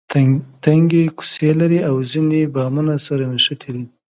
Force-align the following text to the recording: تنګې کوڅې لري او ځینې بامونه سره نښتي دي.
تنګې 0.65 1.03
کوڅې 1.17 1.49
لري 1.59 1.79
او 1.89 1.95
ځینې 2.11 2.41
بامونه 2.53 2.93
سره 3.07 3.23
نښتي 3.31 3.69
دي. 3.75 3.85